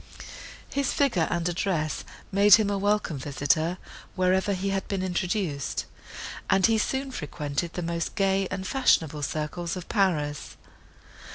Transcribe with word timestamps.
His 0.73 0.93
figure 0.93 1.27
and 1.29 1.47
address 1.47 2.03
made 2.31 2.55
him 2.55 2.71
a 2.71 2.77
welcome 2.79 3.19
visitor, 3.19 3.77
wherever 4.15 4.51
he 4.53 4.69
had 4.69 4.87
been 4.87 5.03
introduced, 5.03 5.85
and 6.49 6.65
he 6.65 6.79
soon 6.79 7.11
frequented 7.11 7.73
the 7.73 7.83
most 7.83 8.15
gay 8.15 8.47
and 8.49 8.65
fashionable 8.65 9.21
circles 9.21 9.75
of 9.75 9.87
Paris. 9.89 10.57